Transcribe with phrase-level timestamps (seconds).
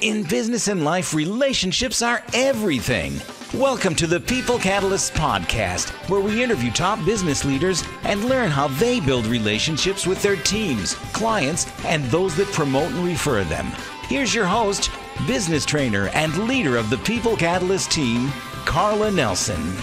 [0.00, 3.20] In business and life, relationships are everything.
[3.52, 8.68] Welcome to the People Catalysts podcast, where we interview top business leaders and learn how
[8.68, 13.66] they build relationships with their teams, clients, and those that promote and refer them.
[14.02, 14.88] Here's your host,
[15.26, 18.30] business trainer, and leader of the People Catalyst team,
[18.66, 19.76] Carla Nelson.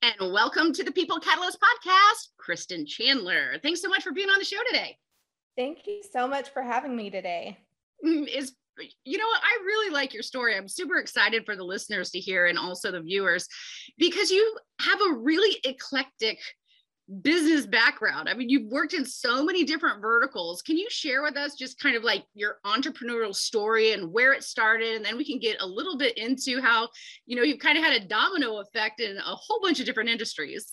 [0.00, 3.58] And welcome to the People Catalyst podcast, Kristen Chandler.
[3.62, 4.96] Thanks so much for being on the show today.
[5.54, 7.58] Thank you so much for having me today.
[8.04, 8.52] Mm, is
[9.04, 9.40] you know what?
[9.42, 10.56] I really like your story.
[10.56, 13.46] I'm super excited for the listeners to hear and also the viewers
[13.98, 16.38] because you have a really eclectic
[17.20, 18.28] business background.
[18.28, 20.62] I mean you've worked in so many different verticals.
[20.62, 24.44] Can you share with us just kind of like your entrepreneurial story and where it
[24.44, 24.96] started?
[24.96, 26.88] And then we can get a little bit into how
[27.26, 30.10] you know you've kind of had a domino effect in a whole bunch of different
[30.10, 30.72] industries.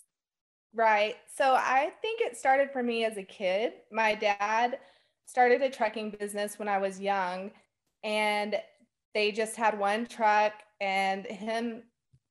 [0.74, 1.16] Right.
[1.36, 3.74] So i think it started for me as a kid.
[3.91, 4.77] My dad
[5.30, 7.52] started a trucking business when I was young,
[8.04, 8.60] and
[9.13, 11.84] they just had one truck, and him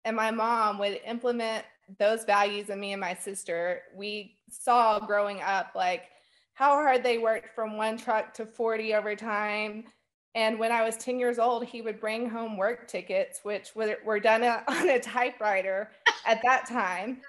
[0.04, 1.64] and my mom would implement
[1.98, 3.82] those values in me and my sister.
[3.94, 6.08] We saw growing up like
[6.54, 9.84] how hard they worked from one truck to 40 over time.
[10.34, 14.20] And when I was 10 years old, he would bring home work tickets, which were
[14.20, 15.90] done on a typewriter
[16.26, 17.20] at that time.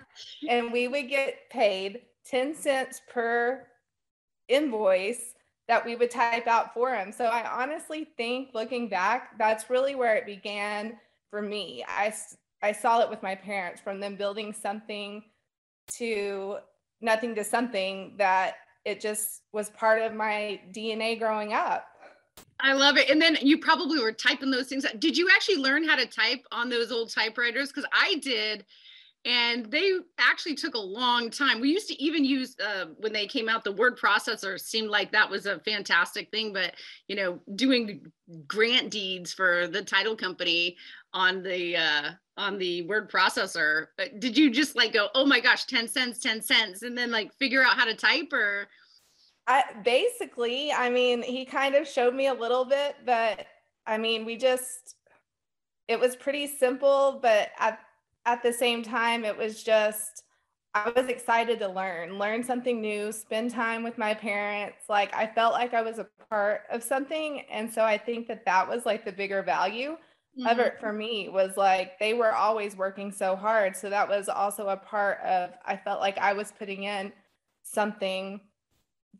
[0.47, 3.67] And we would get paid 10 cents per
[4.47, 5.35] invoice
[5.69, 7.11] that we would type out for him.
[7.11, 10.97] So I honestly think looking back, that's really where it began
[11.29, 11.85] for me.
[11.87, 12.11] I,
[12.63, 15.23] I saw it with my parents from them building something
[15.93, 16.57] to
[17.01, 21.85] nothing to something that it just was part of my DNA growing up.
[22.59, 23.07] I love it.
[23.07, 24.87] And then you probably were typing those things.
[24.97, 27.69] Did you actually learn how to type on those old typewriters?
[27.69, 28.65] Because I did
[29.25, 31.59] and they actually took a long time.
[31.59, 35.11] We used to even use uh, when they came out the word processor seemed like
[35.11, 36.73] that was a fantastic thing, but
[37.07, 38.11] you know, doing
[38.47, 40.77] grant deeds for the title company
[41.13, 45.41] on the uh, on the word processor, uh, did you just like go, oh my
[45.41, 48.67] gosh, ten cents, ten cents, and then like figure out how to type or?
[49.47, 53.47] I, basically, I mean, he kind of showed me a little bit, but
[53.85, 54.95] I mean, we just
[55.89, 57.79] it was pretty simple, but at
[58.29, 60.23] at the same time, it was just,
[60.75, 64.83] I was excited to learn, learn something new, spend time with my parents.
[64.87, 67.41] Like I felt like I was a part of something.
[67.51, 70.45] And so I think that that was like the bigger value mm-hmm.
[70.45, 73.75] of it for me was like they were always working so hard.
[73.75, 77.11] So that was also a part of, I felt like I was putting in
[77.63, 78.39] something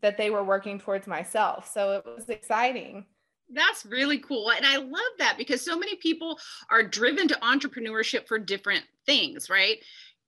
[0.02, 1.68] that they were working towards myself.
[1.70, 3.06] So it was exciting.
[3.52, 4.52] That's really cool.
[4.52, 6.38] And I love that because so many people
[6.70, 9.78] are driven to entrepreneurship for different things, right?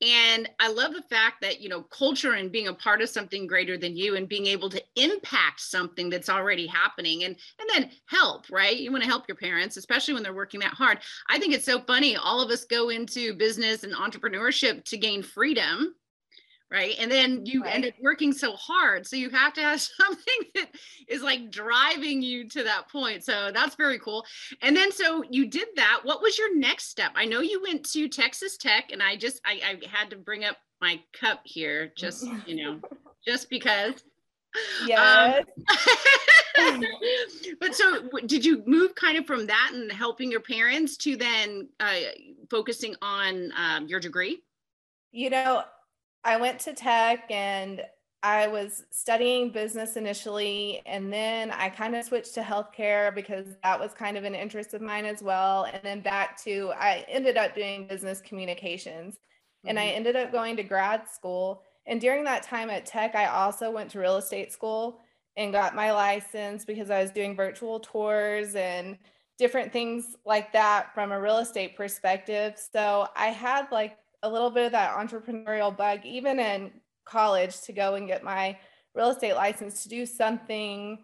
[0.02, 3.46] And I love the fact that, you know, culture and being a part of something
[3.46, 7.90] greater than you and being able to impact something that's already happening and and then
[8.06, 8.76] help, right?
[8.76, 10.98] You want to help your parents, especially when they're working that hard.
[11.28, 12.16] I think it's so funny.
[12.16, 15.94] All of us go into business and entrepreneurship to gain freedom,
[16.72, 16.94] right?
[16.98, 17.74] And then you right.
[17.74, 20.68] end up working so hard so you have to have something that
[21.08, 24.24] is like driving you to that point so that's very cool.
[24.62, 27.12] And then so you did that what was your next step?
[27.14, 30.44] I know you went to texas tech and i just i, I had to bring
[30.44, 32.80] up my cup here just you know
[33.26, 33.94] just because.
[34.54, 35.44] Um, yes.
[36.60, 36.84] um,
[37.60, 41.70] but so did you move kind of from that and helping your parents to then
[41.80, 41.94] uh,
[42.50, 44.42] focusing on um, your degree?
[45.10, 45.64] You know
[46.24, 47.82] I went to tech and
[48.24, 53.80] I was studying business initially, and then I kind of switched to healthcare because that
[53.80, 55.64] was kind of an interest of mine as well.
[55.64, 59.70] And then back to, I ended up doing business communications mm-hmm.
[59.70, 59.96] and I mm-hmm.
[59.96, 61.64] ended up going to grad school.
[61.86, 65.00] And during that time at tech, I also went to real estate school
[65.36, 68.98] and got my license because I was doing virtual tours and
[69.36, 72.54] different things like that from a real estate perspective.
[72.72, 76.70] So I had like a little bit of that entrepreneurial bug, even in
[77.04, 78.56] college, to go and get my
[78.94, 80.98] real estate license to do something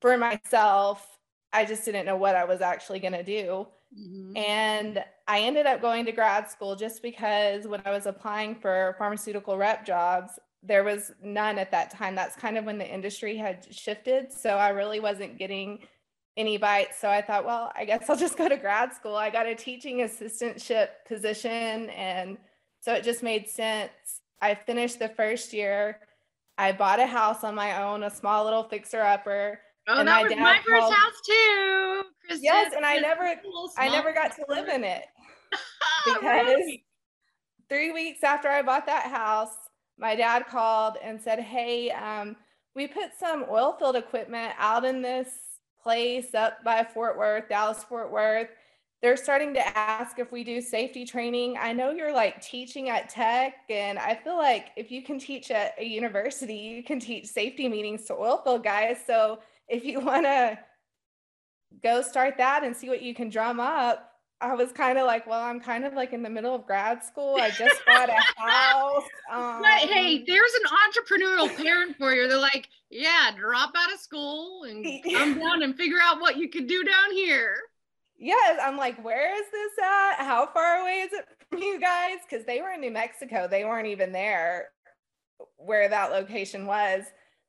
[0.00, 1.06] for myself.
[1.52, 3.66] I just didn't know what I was actually going to do.
[3.98, 4.36] Mm-hmm.
[4.36, 8.94] And I ended up going to grad school just because when I was applying for
[8.98, 12.14] pharmaceutical rep jobs, there was none at that time.
[12.14, 14.32] That's kind of when the industry had shifted.
[14.32, 15.80] So I really wasn't getting
[16.38, 16.98] any bites.
[17.00, 19.16] So I thought, well, I guess I'll just go to grad school.
[19.16, 21.90] I got a teaching assistantship position.
[21.90, 22.38] And
[22.80, 23.90] so it just made sense.
[24.40, 25.98] I finished the first year.
[26.56, 29.60] I bought a house on my own, a small little fixer upper.
[29.88, 32.02] Oh, and that was my first called, house too.
[32.24, 32.44] Kristen.
[32.44, 33.34] Yes, and I never,
[33.76, 35.04] I never got to live in it
[36.04, 36.62] because
[37.68, 39.54] three weeks after I bought that house,
[39.98, 42.36] my dad called and said, "Hey, um,
[42.74, 45.28] we put some oil field equipment out in this
[45.88, 48.48] place up by Fort Worth, Dallas, Fort Worth.
[49.00, 51.56] They're starting to ask if we do safety training.
[51.58, 55.50] I know you're like teaching at tech, and I feel like if you can teach
[55.50, 58.98] at a university, you can teach safety meetings to oil field guys.
[59.06, 60.58] So if you want to
[61.82, 65.26] go start that and see what you can drum up, I was kind of like,
[65.26, 67.36] well, I'm kind of like in the middle of grad school.
[67.40, 69.04] I just bought a house.
[69.30, 72.26] Um, but hey, there's an entrepreneurial parent for you.
[72.28, 76.48] They're like, yeah, drop out of school and come down and figure out what you
[76.48, 77.56] can do down here.
[78.18, 80.24] Yes, I'm like, where is this at?
[80.24, 82.16] How far away is it from you guys?
[82.28, 83.46] Because they were in New Mexico.
[83.46, 84.70] They weren't even there
[85.58, 87.04] where that location was.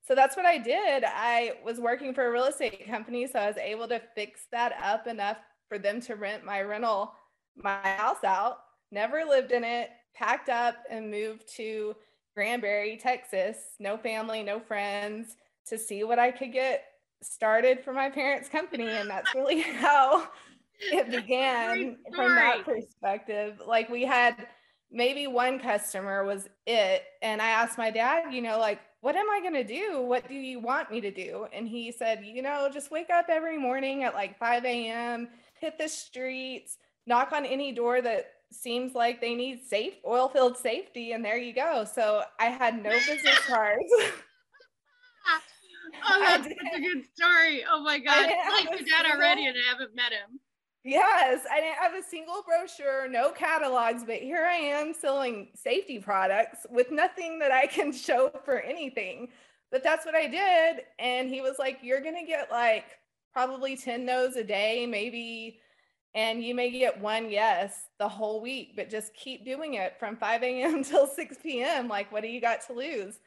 [0.05, 1.05] So that's what I did.
[1.07, 3.25] I was working for a real estate company.
[3.25, 5.37] So I was able to fix that up enough
[5.69, 7.13] for them to rent my rental,
[7.55, 8.57] my house out,
[8.91, 11.95] never lived in it, packed up and moved to
[12.35, 15.37] Granbury, Texas, no family, no friends,
[15.67, 16.85] to see what I could get
[17.21, 18.87] started for my parents' company.
[18.87, 20.27] And that's really how
[20.79, 23.61] it began from that perspective.
[23.65, 24.47] Like we had
[24.91, 27.03] maybe one customer was it.
[27.21, 30.01] And I asked my dad, you know, like, what am I going to do?
[30.01, 31.47] What do you want me to do?
[31.53, 35.29] And he said, you know, just wake up every morning at like 5 a.m
[35.59, 40.57] hit the streets, knock on any door that seems like they need safe oil field
[40.57, 41.85] safety, and there you go.
[41.85, 43.83] So I had no business cards.
[46.07, 47.63] oh, that's such a good story.
[47.69, 50.39] Oh my god, I like your dad already, and I haven't met him.
[50.83, 55.99] Yes, I didn't have a single brochure, no catalogs, but here I am selling safety
[55.99, 59.27] products with nothing that I can show for anything.
[59.71, 60.85] But that's what I did.
[60.97, 62.85] And he was like, You're going to get like
[63.39, 65.61] probably 10 no's a day, maybe,
[66.13, 70.17] and you may get one yes the whole week, but just keep doing it from
[70.17, 70.83] 5 a.m.
[70.83, 71.87] till 6 p.m.
[71.87, 73.19] Like, what do you got to lose?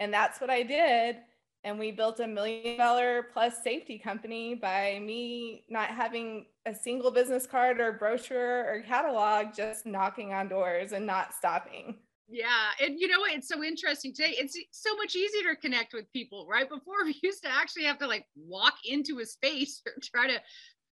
[0.00, 1.18] And that's what I did.
[1.62, 7.12] And we built a million dollar plus safety company by me not having a single
[7.12, 11.94] business card or brochure or catalog, just knocking on doors and not stopping.
[12.28, 12.70] Yeah.
[12.80, 13.32] And you know what?
[13.32, 14.34] It's so interesting today.
[14.38, 16.68] It's so much easier to connect with people, right?
[16.68, 20.40] Before we used to actually have to like walk into a space or try to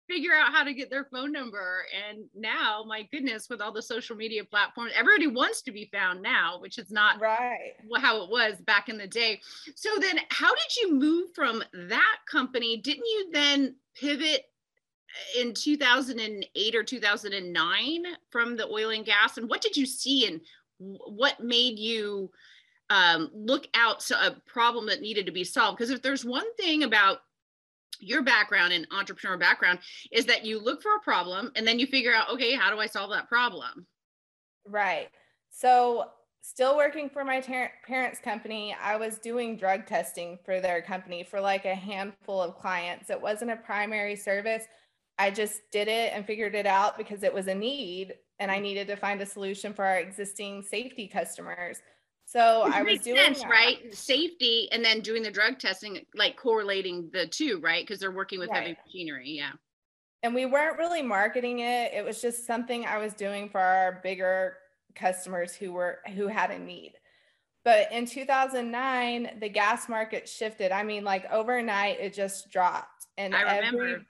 [0.08, 1.84] figure out how to get their phone number.
[2.08, 6.22] And now, my goodness, with all the social media platforms, everybody wants to be found
[6.22, 9.40] now, which is not right how it was back in the day.
[9.74, 12.78] So then how did you move from that company?
[12.78, 14.44] Didn't you then pivot
[15.36, 20.26] uh, in 2008 or 2009 from the oil and gas and what did you see
[20.26, 20.40] and
[20.78, 22.30] what made you
[22.90, 25.78] um, look out to a problem that needed to be solved?
[25.78, 27.18] Because if there's one thing about
[28.00, 29.78] your background and entrepreneur background
[30.12, 32.78] is that you look for a problem and then you figure out okay how do
[32.78, 33.86] i solve that problem?
[34.64, 35.08] Right.
[35.50, 36.10] So
[36.40, 37.42] still working for my
[37.84, 42.56] parents company i was doing drug testing for their company for like a handful of
[42.56, 43.10] clients.
[43.10, 44.64] It wasn't a primary service.
[45.18, 48.58] I just did it and figured it out because it was a need and I
[48.58, 51.80] needed to find a solution for our existing safety customers.
[52.24, 53.50] So I was doing sense, that.
[53.50, 53.94] right?
[53.94, 57.86] Safety and then doing the drug testing, like correlating the two, right?
[57.86, 58.62] Because they're working with right.
[58.62, 59.30] heavy machinery.
[59.30, 59.52] Yeah.
[60.22, 61.92] And we weren't really marketing it.
[61.94, 64.58] It was just something I was doing for our bigger
[64.94, 66.94] customers who were who had a need.
[67.64, 70.70] But in 2009, the gas market shifted.
[70.70, 73.06] I mean, like overnight, it just dropped.
[73.16, 73.84] And I remember.
[73.84, 74.06] Every,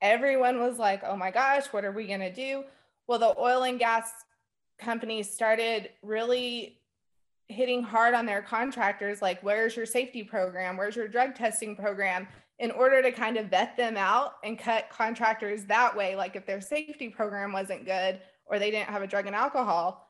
[0.00, 2.64] everyone was like, oh my gosh, what are we going to do?
[3.08, 4.10] Well, the oil and gas
[4.78, 6.78] companies started really
[7.48, 10.76] hitting hard on their contractors like, where's your safety program?
[10.76, 12.28] Where's your drug testing program?
[12.58, 16.14] In order to kind of vet them out and cut contractors that way.
[16.14, 20.04] Like, if their safety program wasn't good or they didn't have a drug and alcohol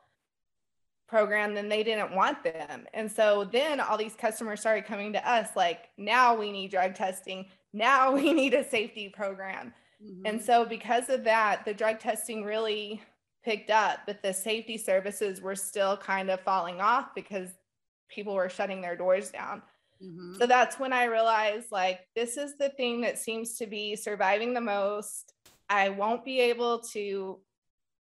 [1.07, 2.85] program, then they didn't want them.
[2.93, 6.95] And so then all these customers started coming to us like, now we need drug
[6.95, 7.45] testing.
[7.71, 9.73] Now we need a safety program.
[10.03, 10.25] Mm-hmm.
[10.25, 13.01] And so, because of that, the drug testing really
[13.43, 17.49] picked up, but the safety services were still kind of falling off because
[18.09, 19.61] people were shutting their doors down.
[20.03, 20.35] Mm-hmm.
[20.39, 24.53] So that's when I realized like, this is the thing that seems to be surviving
[24.53, 25.33] the most.
[25.69, 27.39] I won't be able to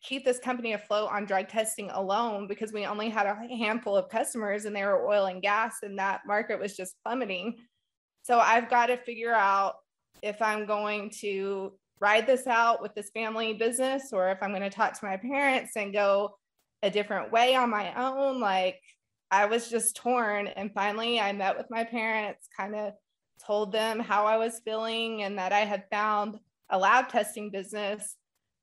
[0.02, 4.08] keep this company afloat on drug testing alone because we only had a handful of
[4.08, 7.56] customers and they were oil and gas, and that market was just plummeting.
[8.22, 9.76] So I've got to figure out
[10.22, 14.62] if I'm going to ride this out with this family business or if I'm going
[14.62, 16.36] to talk to my parents and go
[16.82, 18.40] a different way on my own.
[18.40, 18.80] Like
[19.30, 20.48] I was just torn.
[20.48, 22.94] And finally, I met with my parents, kind of
[23.44, 26.38] told them how I was feeling and that I had found
[26.70, 28.16] a lab testing business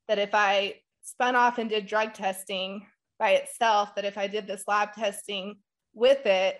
[0.08, 2.86] that if I spun off and did drug testing
[3.18, 5.56] by itself, that if I did this lab testing
[5.94, 6.58] with it,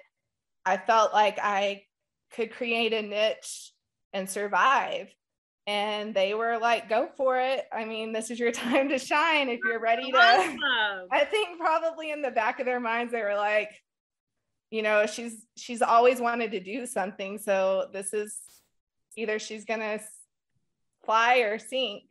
[0.65, 1.83] I felt like I
[2.33, 3.73] could create a niche
[4.13, 5.09] and survive.
[5.67, 9.49] and they were like go for it i mean this is your time to shine
[9.49, 10.59] if you're ready to Awesome.
[11.13, 13.71] i think probably in the back of their minds they were like
[14.71, 18.39] you know she's she's always wanted to do something so this is
[19.17, 20.01] either she's gonna
[21.05, 22.05] fly or sink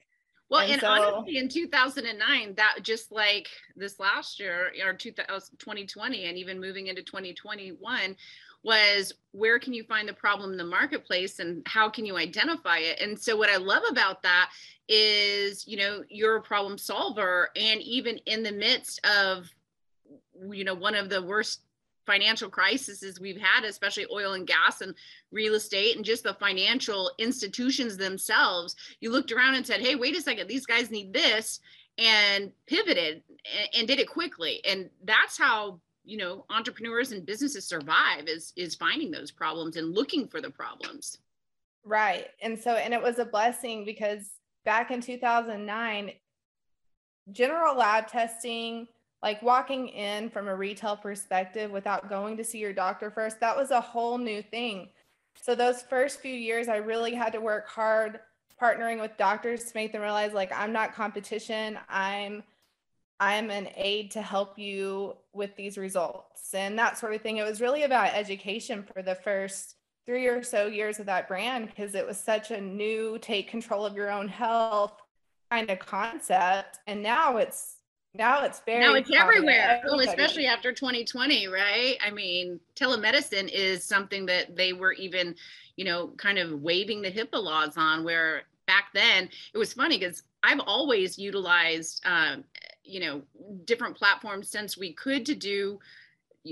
[0.49, 6.25] Well, And and, so- honestly, in 2009, that just like this last year or 2020,
[6.25, 8.15] and even moving into 2021,
[8.63, 12.79] was where can you find the problem in the marketplace and how can you identify
[12.79, 12.99] it?
[12.99, 14.49] And so, what I love about that
[14.87, 19.47] is, you know, you're a problem solver, and even in the midst of,
[20.51, 21.61] you know, one of the worst
[22.09, 24.95] financial crises we've had, especially oil and gas and
[25.31, 30.17] real estate and just the financial institutions themselves, you looked around and said, hey, wait
[30.17, 31.59] a second, these guys need this,
[31.99, 34.59] and pivoted and, and did it quickly.
[34.65, 39.93] And that's how you know entrepreneurs and businesses survive is is finding those problems and
[39.93, 41.19] looking for the problems
[41.83, 42.27] Right.
[42.41, 44.31] And so, and it was a blessing because
[44.65, 46.11] back in 2009,
[47.31, 48.87] general lab testing,
[49.23, 53.55] like walking in from a retail perspective without going to see your doctor first, that
[53.55, 54.89] was a whole new thing.
[55.41, 58.19] So, those first few years, I really had to work hard
[58.61, 61.79] partnering with doctors to make them realize like I'm not competition.
[61.87, 62.43] I'm
[63.19, 67.37] I'm an aid to help you with these results and that sort of thing.
[67.37, 71.67] It was really about education for the first three or so years of that brand
[71.67, 74.93] because it was such a new take control of your own health
[75.51, 76.79] kind of concept.
[76.87, 77.75] And now it's
[78.15, 83.83] now it's very now it's everywhere oh, especially after 2020 right i mean telemedicine is
[83.83, 85.35] something that they were even
[85.75, 89.99] you know kind of waiving the hipaa laws on where back then it was funny
[89.99, 92.43] because i've always utilized um,
[92.89, 93.21] you know
[93.65, 95.79] different platforms since we could to do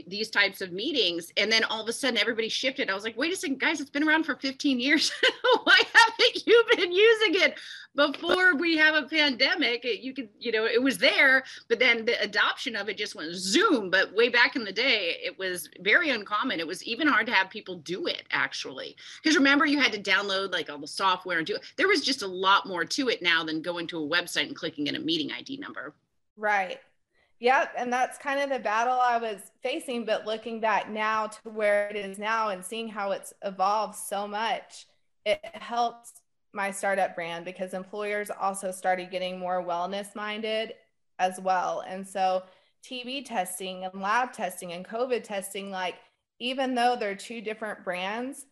[0.05, 1.31] these types of meetings.
[1.37, 2.89] And then all of a sudden everybody shifted.
[2.89, 5.11] I was like wait a second guys it's been around for 15 years.
[5.63, 7.59] Why haven't you been using it?
[7.95, 12.05] Before we have a pandemic it, you could you know it was there but then
[12.05, 13.89] the adoption of it just went zoom.
[13.89, 16.59] But way back in the day it was very uncommon.
[16.59, 18.95] It was even hard to have people do it actually.
[19.23, 21.63] Because remember you had to download like all the software and do it.
[21.77, 24.55] There was just a lot more to it now than going to a website and
[24.55, 25.93] clicking in a meeting id number
[26.37, 26.79] Right.
[27.39, 27.73] Yep.
[27.77, 30.05] And that's kind of the battle I was facing.
[30.05, 34.27] But looking back now to where it is now and seeing how it's evolved so
[34.27, 34.85] much,
[35.25, 36.21] it helped
[36.53, 40.73] my startup brand because employers also started getting more wellness minded
[41.19, 41.83] as well.
[41.87, 42.43] And so
[42.83, 45.95] TB testing and lab testing and COVID testing, like,
[46.39, 48.45] even though they're two different brands,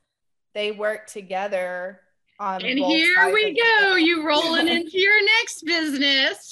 [0.53, 2.01] they work together
[2.39, 6.44] on and here we go you rolling into your next business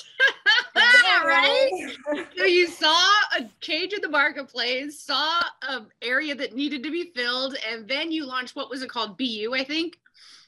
[1.34, 6.92] right so you saw a cage in the marketplace saw an area that needed to
[6.92, 9.98] be filled and then you launched what was it called bu i think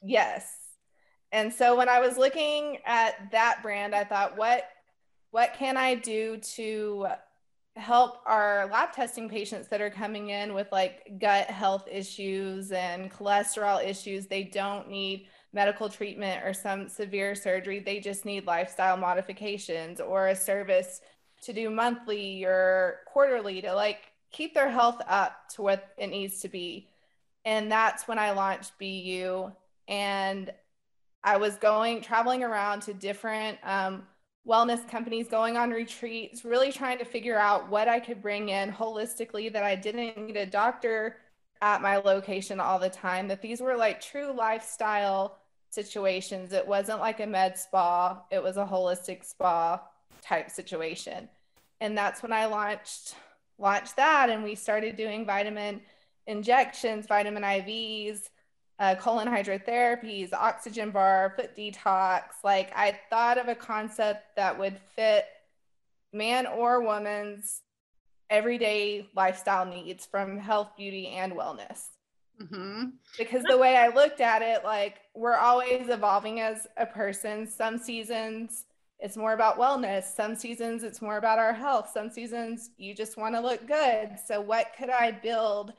[0.06, 0.56] Yes.
[1.32, 4.63] And so when I was looking at that brand, I thought, what
[5.32, 7.08] what can I do to
[7.75, 13.12] help our lab testing patients that are coming in with like gut health issues and
[13.12, 14.27] cholesterol issues?
[14.27, 17.80] They don't need medical treatment or some severe surgery.
[17.80, 21.00] They just need lifestyle modifications or a service
[21.44, 26.42] to do monthly or quarterly to like keep their health up to what it needs
[26.42, 26.90] to be.
[27.46, 29.52] And that's when I launched BU
[29.88, 30.52] and
[31.24, 34.04] I was going traveling around to different um,
[34.48, 38.72] wellness companies, going on retreats, really trying to figure out what I could bring in
[38.72, 41.18] holistically that I didn't need a doctor
[41.62, 45.38] at my location all the time, that these were like true lifestyle
[45.75, 46.53] situations.
[46.53, 49.82] It wasn't like a med spa, it was a holistic spa
[50.22, 51.29] type situation.
[51.82, 53.15] And that's when I launched
[53.58, 55.82] launched that and we started doing vitamin
[56.27, 58.29] injections, vitamin IVs,
[58.79, 62.24] uh, colon hydrotherapies, oxygen bar, foot detox.
[62.44, 65.25] Like I thought of a concept that would fit
[66.12, 67.62] man or woman's
[68.29, 71.84] everyday lifestyle needs from health, beauty, and wellness.
[72.42, 72.86] Mm-hmm.
[73.18, 77.48] Because the way I looked at it, like we're always evolving as a person.
[77.48, 78.65] Some seasons
[79.00, 80.06] it's more about wellness.
[80.15, 81.92] Some seasons it's more about our health.
[81.94, 84.18] Some seasons you just want to look good.
[84.25, 85.74] So, what could I build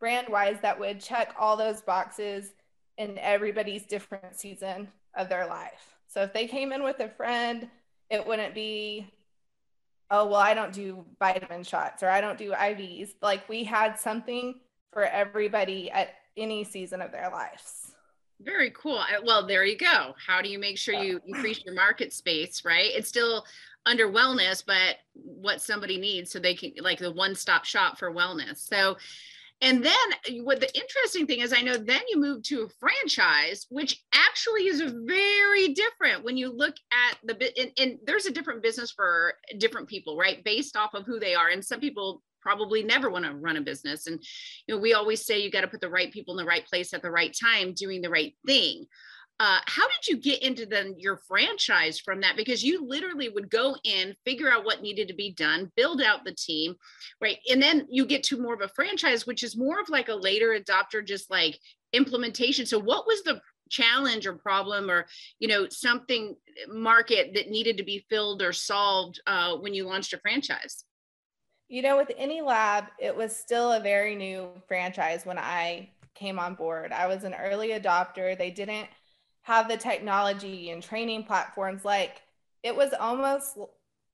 [0.00, 2.54] brand wise that would check all those boxes
[2.98, 5.96] in everybody's different season of their life?
[6.08, 7.68] So, if they came in with a friend,
[8.10, 9.06] it wouldn't be,
[10.10, 13.10] oh, well, I don't do vitamin shots or I don't do IVs.
[13.20, 14.60] Like, we had something
[14.92, 17.92] for everybody at any season of their lives.
[18.40, 19.00] Very cool.
[19.24, 20.14] Well, there you go.
[20.24, 22.90] How do you make sure you increase your market space, right?
[22.92, 23.44] It's still
[23.86, 28.56] under wellness, but what somebody needs so they can like the one-stop shop for wellness.
[28.56, 28.96] So
[29.62, 33.64] and then what the interesting thing is, I know then you moved to a franchise,
[33.70, 37.56] which actually is very different when you look at the bit.
[37.56, 40.42] And, and there's a different business for different people, right?
[40.42, 41.50] Based off of who they are.
[41.50, 44.06] And some people probably never want to run a business.
[44.06, 44.22] And
[44.66, 46.66] you know, we always say you got to put the right people in the right
[46.66, 48.86] place at the right time, doing the right thing.
[49.40, 52.36] Uh, how did you get into then your franchise from that?
[52.36, 56.24] Because you literally would go in, figure out what needed to be done, build out
[56.24, 56.76] the team,
[57.20, 57.38] right?
[57.50, 60.14] And then you get to more of a franchise, which is more of like a
[60.14, 61.58] later adopter, just like
[61.92, 62.66] implementation.
[62.66, 65.06] So, what was the challenge or problem or
[65.40, 66.36] you know something
[66.68, 70.84] market that needed to be filled or solved uh, when you launched a franchise
[71.72, 76.38] you know with any lab it was still a very new franchise when i came
[76.38, 76.92] on board.
[76.92, 78.36] I was an early adopter.
[78.36, 78.88] They didn't
[79.42, 81.84] have the technology and training platforms.
[81.84, 82.22] Like
[82.62, 83.58] it was almost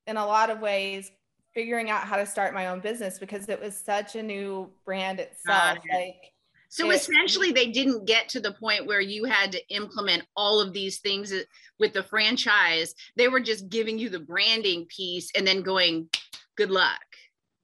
[0.06, 1.10] in a lot of ways
[1.54, 5.20] figuring out how to start my own business because it was such a new brand
[5.20, 5.78] itself.
[5.92, 6.32] Like
[6.70, 10.60] so it, essentially they didn't get to the point where you had to implement all
[10.60, 11.40] of these things uh,
[11.78, 12.94] with the franchise.
[13.16, 16.08] They were just giving you the branding piece and then going
[16.56, 17.00] good luck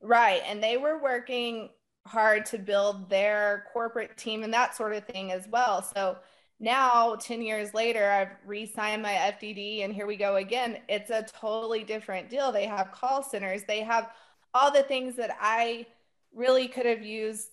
[0.05, 1.71] right and they were working
[2.07, 5.83] hard to build their corporate team and that sort of thing as well.
[5.83, 6.19] So
[6.61, 10.79] now 10 years later i've re-signed my fdd and here we go again.
[10.89, 12.53] It's a totally different deal.
[12.53, 13.65] They have call centers.
[13.65, 14.11] They have
[14.53, 15.87] all the things that i
[16.35, 17.49] really could have used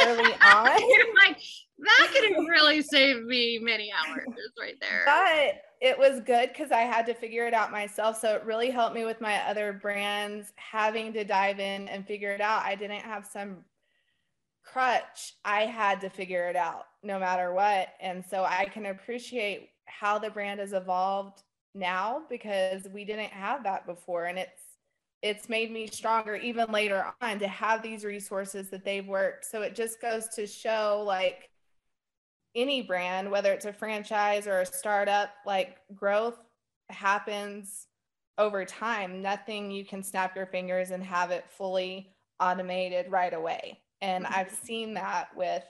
[0.00, 0.64] early on.
[1.16, 1.40] like
[1.78, 4.26] that could have really saved me many hours
[4.60, 5.02] right there.
[5.04, 8.18] But it was good because i had to figure it out myself.
[8.20, 12.32] So it really helped me with my other brands having to dive in and figure
[12.32, 12.62] it out.
[12.62, 13.64] I didn't have some
[14.64, 17.88] crutch, I had to figure it out no matter what.
[18.00, 21.42] And so I can appreciate how the brand has evolved
[21.74, 24.26] now because we didn't have that before.
[24.26, 24.62] And it's
[25.24, 29.62] it's made me stronger even later on to have these resources that they've worked so
[29.62, 31.50] it just goes to show like
[32.54, 36.38] any brand whether it's a franchise or a startup like growth
[36.90, 37.88] happens
[38.38, 43.78] over time nothing you can snap your fingers and have it fully automated right away
[44.04, 44.34] and mm-hmm.
[44.34, 45.64] I've seen that with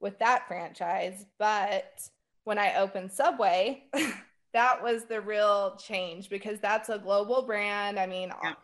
[0.00, 1.26] with that franchise.
[1.38, 2.08] But
[2.44, 3.84] when I opened Subway,
[4.52, 7.98] that was the real change because that's a global brand.
[7.98, 8.54] I mean, yeah.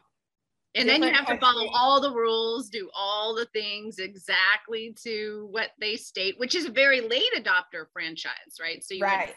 [0.76, 5.48] And then you have to follow all the rules, do all the things exactly to
[5.50, 8.84] what they state, which is a very late adopter franchise, right?
[8.84, 9.34] So you right.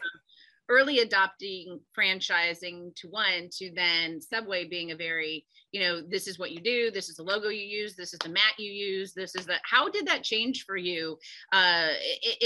[0.68, 6.38] early adopting franchising to one to then subway being a very you know this is
[6.38, 9.14] what you do this is the logo you use this is the mat you use
[9.14, 11.18] this is the how did that change for you
[11.54, 11.88] uh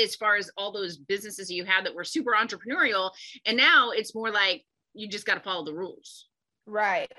[0.02, 3.12] as far as all those businesses you had that were super entrepreneurial?
[3.46, 6.28] And now it's more like you just got to follow the rules.
[6.66, 7.12] Right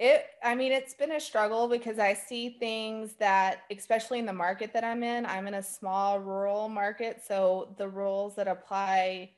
[0.00, 4.32] it i mean it's been a struggle because i see things that especially in the
[4.32, 9.30] market that i'm in i'm in a small rural market so the rules that apply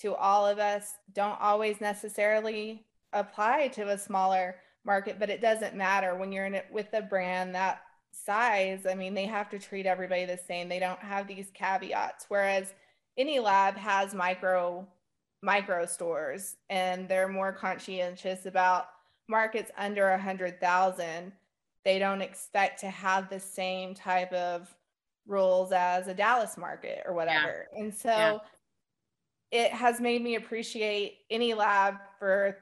[0.00, 5.74] to all of us don't always necessarily apply to a smaller market, but it doesn't
[5.74, 8.86] matter when you're in it with a brand that size.
[8.88, 10.68] I mean, they have to treat everybody the same.
[10.68, 12.26] They don't have these caveats.
[12.28, 12.72] Whereas
[13.16, 14.86] any lab has micro
[15.42, 18.86] micro stores and they're more conscientious about
[19.28, 21.32] markets under a hundred thousand.
[21.84, 24.74] They don't expect to have the same type of
[25.26, 27.66] rules as a Dallas market or whatever.
[27.72, 27.82] Yeah.
[27.82, 28.38] And so yeah
[29.50, 32.58] it has made me appreciate any lab for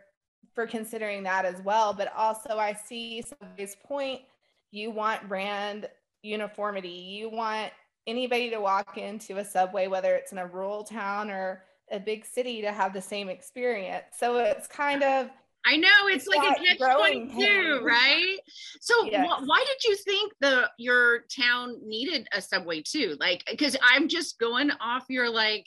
[0.55, 1.93] for considering that as well.
[1.93, 4.21] But also I see Subway's point,
[4.71, 5.89] you want brand
[6.23, 6.89] uniformity.
[6.89, 7.73] You want
[8.07, 12.25] anybody to walk into a subway, whether it's in a rural town or a big
[12.25, 14.05] city, to have the same experience.
[14.17, 15.31] So it's kind of
[15.67, 18.37] I know it's, it's like a catch twenty two, right?
[18.81, 19.27] So yes.
[19.27, 23.17] wh- why did you think the your town needed a subway too?
[23.19, 25.67] Like, because I'm just going off your like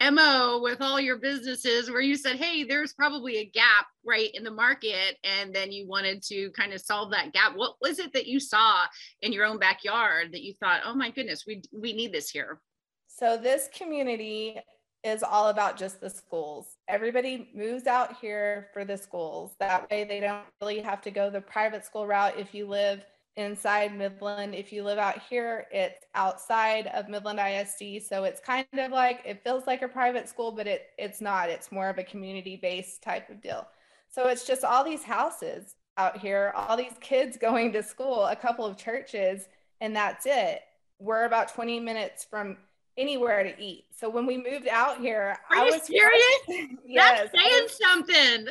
[0.00, 4.44] mo with all your businesses where you said hey there's probably a gap right in
[4.44, 8.12] the market and then you wanted to kind of solve that gap what was it
[8.12, 8.84] that you saw
[9.22, 12.60] in your own backyard that you thought oh my goodness we we need this here
[13.08, 14.56] so this community
[15.04, 20.04] is all about just the schools everybody moves out here for the schools that way
[20.04, 23.04] they don't really have to go the private school route if you live
[23.38, 24.54] inside Midland.
[24.54, 28.04] If you live out here, it's outside of Midland ISD.
[28.06, 31.48] So it's kind of like it feels like a private school, but it it's not.
[31.48, 33.66] It's more of a community-based type of deal.
[34.10, 38.36] So it's just all these houses out here, all these kids going to school, a
[38.36, 39.48] couple of churches,
[39.80, 40.62] and that's it.
[40.98, 42.56] We're about 20 minutes from
[42.98, 43.86] anywhere to eat.
[43.96, 46.76] So when we moved out here, Are I you was serious?
[46.86, 48.46] yes, that's saying was, something.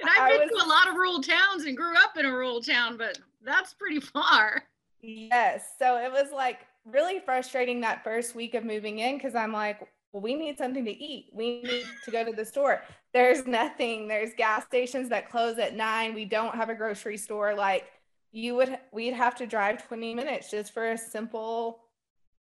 [0.00, 2.32] And I've been was, to a lot of rural towns and grew up in a
[2.32, 4.64] rural town, but that's pretty far.
[5.00, 5.74] Yes.
[5.78, 9.80] So it was like really frustrating that first week of moving in because I'm like,
[10.12, 11.30] well, we need something to eat.
[11.32, 12.82] We need to go to the store.
[13.12, 14.08] There's nothing.
[14.08, 16.14] There's gas stations that close at nine.
[16.14, 17.54] We don't have a grocery store.
[17.54, 17.84] Like
[18.30, 21.80] you would, we'd have to drive 20 minutes just for a simple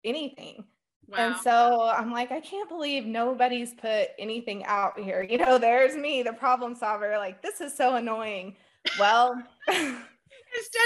[0.04, 0.64] anything.
[1.09, 1.18] Wow.
[1.18, 5.23] And so I'm like, I can't believe nobody's put anything out here.
[5.23, 7.16] You know, there's me, the problem solver.
[7.16, 8.57] Like, this is so annoying.
[8.99, 9.94] Well, instead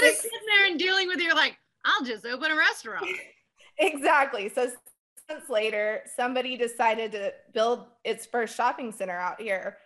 [0.03, 3.05] of sitting there and dealing with, it, you're like, I'll just open a restaurant.
[3.77, 4.47] exactly.
[4.47, 4.69] So
[5.29, 9.77] months later, somebody decided to build its first shopping center out here.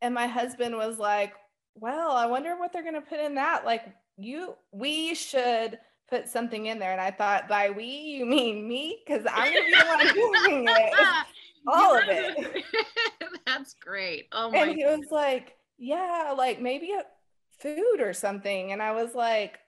[0.00, 1.34] And my husband was like,
[1.74, 3.64] Well, I wonder what they're going to put in that.
[3.64, 3.84] Like,
[4.16, 6.92] you, we should put something in there.
[6.92, 8.98] And I thought, by we, you mean me?
[9.04, 10.94] Because I'm to be the one doing it.
[11.66, 12.64] All of it.
[13.46, 14.28] That's great.
[14.32, 14.58] Oh my.
[14.58, 17.04] And he was like, Yeah, like maybe a
[17.58, 18.72] food or something.
[18.72, 19.58] And I was like,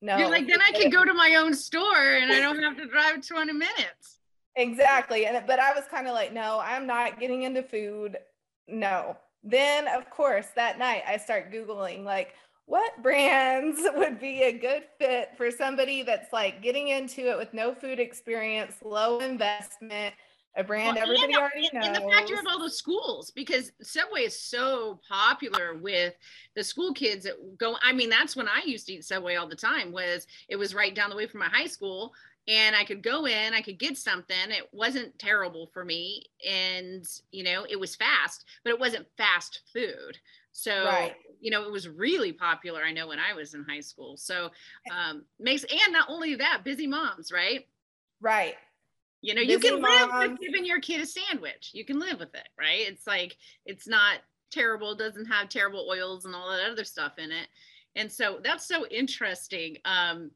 [0.00, 0.18] no.
[0.18, 2.86] You're like, then I can go to my own store and I don't have to
[2.88, 4.18] drive 20 minutes.
[4.56, 5.26] Exactly.
[5.26, 8.18] And but I was kind of like, no, I'm not getting into food.
[8.68, 9.16] No.
[9.44, 12.34] Then of course that night I start Googling like
[12.66, 17.52] what brands would be a good fit for somebody that's like getting into it with
[17.52, 20.14] no food experience, low investment,
[20.54, 21.86] a brand well, everybody already knows.
[21.86, 26.14] And the fact you have all the schools because Subway is so popular with
[26.54, 27.76] the school kids that go.
[27.82, 29.92] I mean, that's when I used to eat Subway all the time.
[29.92, 32.12] Was it was right down the way from my high school,
[32.48, 34.36] and I could go in, I could get something.
[34.50, 39.62] It wasn't terrible for me, and you know, it was fast, but it wasn't fast
[39.72, 40.18] food.
[40.52, 41.14] So right.
[41.42, 42.80] You know, it was really popular.
[42.82, 44.16] I know when I was in high school.
[44.16, 44.48] So
[44.90, 47.66] um, makes and not only that, busy moms, right?
[48.20, 48.54] Right
[49.22, 51.70] you know, you can live with giving your kid a sandwich.
[51.72, 52.80] You can live with it, right?
[52.80, 54.18] It's like it's not
[54.50, 57.46] terrible, doesn't have terrible oils and all that other stuff in it.
[57.94, 59.78] And so that's so interesting.
[59.84, 60.32] Um,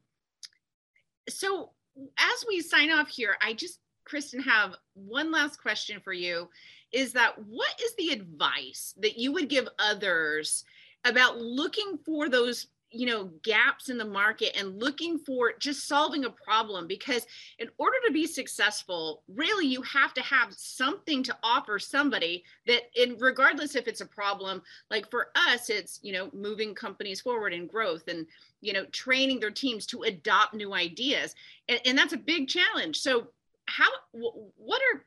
[1.27, 1.71] so
[2.17, 6.47] as we sign off here, I just, Kristen, have one last question for you.
[6.93, 10.63] Is that what is the advice that you would give others
[11.07, 16.23] about looking for those you know gaps in the market and looking for just solving
[16.23, 17.27] a problem because
[17.59, 22.83] in order to be successful really you have to have something to offer somebody that
[22.95, 27.53] in regardless if it's a problem like for us it's you know moving companies forward
[27.53, 28.25] in growth and
[28.61, 31.35] you know training their teams to adopt new ideas.
[31.69, 32.97] And, and that's a big challenge.
[32.97, 33.27] So
[33.65, 35.05] how what are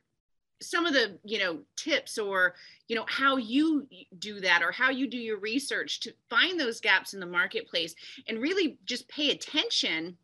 [0.61, 2.53] some of the you know tips or
[2.87, 3.87] you know how you
[4.19, 7.95] do that or how you do your research to find those gaps in the marketplace
[8.27, 10.15] and really just pay attention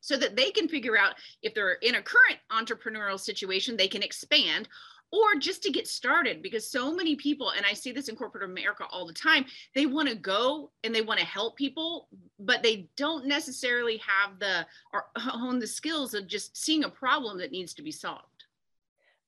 [0.00, 4.02] so that they can figure out if they're in a current entrepreneurial situation they can
[4.02, 4.68] expand
[5.12, 8.48] or just to get started because so many people and i see this in corporate
[8.48, 9.44] america all the time
[9.74, 14.38] they want to go and they want to help people but they don't necessarily have
[14.38, 18.33] the or hone the skills of just seeing a problem that needs to be solved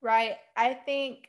[0.02, 0.36] Right.
[0.56, 1.28] I think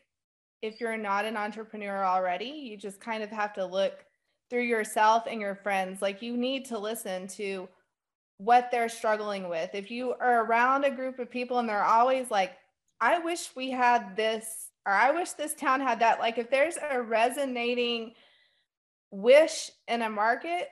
[0.61, 4.05] if you're not an entrepreneur already, you just kind of have to look
[4.49, 6.01] through yourself and your friends.
[6.01, 7.67] Like you need to listen to
[8.37, 9.71] what they're struggling with.
[9.73, 12.53] If you are around a group of people and they're always like,
[13.01, 16.19] I wish we had this, or I wish this town had that.
[16.19, 18.13] Like if there's a resonating
[19.11, 20.69] wish in a market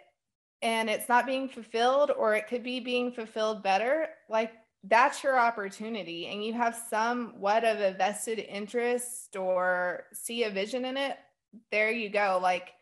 [0.62, 4.52] and it's not being fulfilled, or it could be being fulfilled better, like
[4.88, 10.86] that's your opportunity and you have somewhat of a vested interest or see a vision
[10.86, 11.18] in it
[11.72, 12.40] there you go.
[12.42, 12.74] Like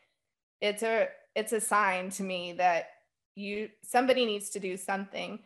[0.61, 2.89] it's a it's a sign to me that
[3.35, 5.39] you somebody needs to do something.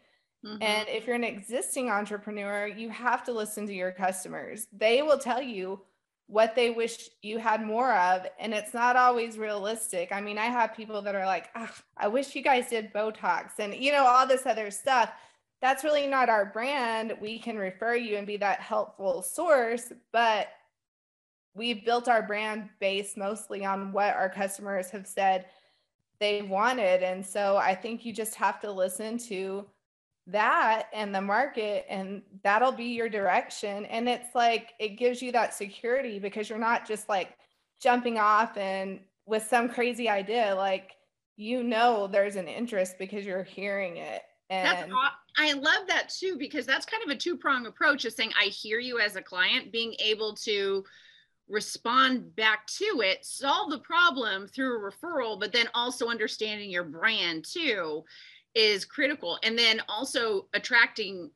[0.46, 0.62] Mm-hmm.
[0.62, 4.68] and if you're an existing entrepreneur you have to listen to your customers.
[4.72, 5.82] They will tell you
[6.28, 10.12] what they wish you had more of and it's not always realistic.
[10.12, 13.58] I mean i have people that are like oh, i wish you guys did botox
[13.58, 15.12] and you know all this other stuff
[15.62, 17.14] that's really not our brand.
[17.20, 20.50] We can refer you and be that helpful source, but
[21.56, 25.46] we've built our brand based mostly on what our customers have said
[26.20, 27.04] they wanted.
[27.04, 29.66] And so I think you just have to listen to
[30.28, 33.86] that and the market, and that'll be your direction.
[33.86, 37.38] And it's like it gives you that security because you're not just like
[37.82, 40.92] jumping off and with some crazy idea, like
[41.38, 44.24] you know there's an interest because you're hearing it.
[44.50, 44.92] And that's
[45.38, 48.46] I love that too because that's kind of a two prong approach of saying I
[48.46, 50.84] hear you as a client, being able to
[51.48, 56.84] respond back to it, solve the problem through a referral, but then also understanding your
[56.84, 58.04] brand too
[58.56, 59.38] is critical.
[59.44, 61.32] And then also attracting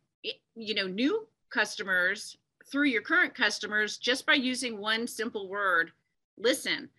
[0.55, 2.37] you know new customers
[2.71, 5.91] through your current customers just by using one simple word,
[6.37, 6.89] listen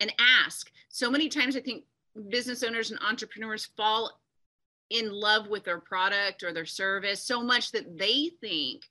[0.00, 0.12] and
[0.44, 0.70] ask.
[0.88, 1.84] So many times I think
[2.28, 4.19] business owners and entrepreneurs fall
[4.90, 8.84] in love with their product or their service so much that they think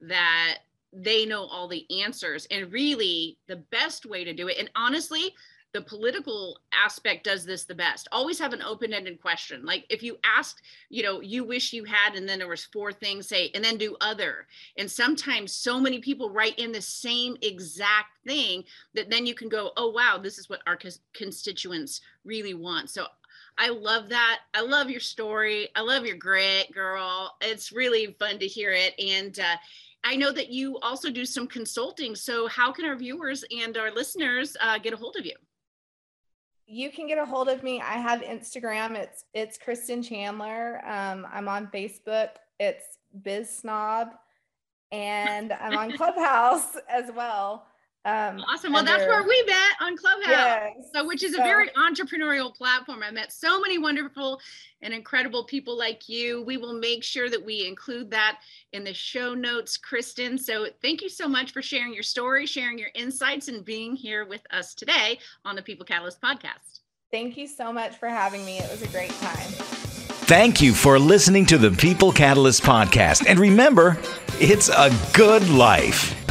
[0.00, 0.58] that
[0.92, 2.46] they know all the answers.
[2.50, 5.34] And really the best way to do it and honestly
[5.72, 8.08] the political aspect does this the best.
[8.10, 9.66] Always have an open-ended question.
[9.66, 12.92] Like if you asked you know you wish you had and then there was four
[12.92, 14.46] things say and then do other.
[14.78, 18.64] And sometimes so many people write in the same exact thing
[18.94, 20.78] that then you can go oh wow this is what our
[21.12, 22.88] constituents really want.
[22.88, 23.06] So
[23.58, 24.40] I love that.
[24.54, 25.68] I love your story.
[25.74, 27.36] I love your grit, girl.
[27.40, 28.94] It's really fun to hear it.
[28.98, 29.56] And uh,
[30.04, 32.14] I know that you also do some consulting.
[32.14, 35.34] So, how can our viewers and our listeners uh, get a hold of you?
[36.66, 37.80] you can get a hold of me.
[37.80, 38.96] I have Instagram.
[38.96, 40.80] It's it's Kristen Chandler.
[40.84, 42.30] Um, I'm on Facebook.
[42.58, 44.08] It's Biz Snob,
[44.90, 47.66] and I'm on Clubhouse as well.
[48.06, 48.72] Um, awesome.
[48.72, 50.30] Well, that's where we met on Clubhouse.
[50.30, 50.90] Yes.
[50.94, 53.02] So, which is so, a very entrepreneurial platform.
[53.02, 54.40] I met so many wonderful
[54.80, 56.44] and incredible people like you.
[56.44, 58.38] We will make sure that we include that
[58.72, 60.38] in the show notes, Kristen.
[60.38, 64.24] So, thank you so much for sharing your story, sharing your insights, and being here
[64.24, 66.82] with us today on the People Catalyst podcast.
[67.10, 68.58] Thank you so much for having me.
[68.58, 69.48] It was a great time.
[70.28, 73.26] Thank you for listening to the People Catalyst podcast.
[73.28, 73.98] And remember,
[74.38, 76.25] it's a good life.